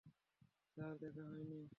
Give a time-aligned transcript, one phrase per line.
[0.77, 1.61] Sir, দেখা হয়নি।